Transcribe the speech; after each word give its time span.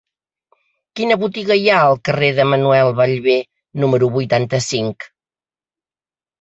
Quina 0.99 1.17
botiga 1.23 1.57
hi 1.59 1.67
ha 1.73 1.83
al 1.91 1.99
carrer 2.09 2.31
de 2.41 2.47
Manuel 2.55 2.91
Ballbé 3.03 3.37
número 3.85 4.11
vuitanta-cinc? 4.19 5.11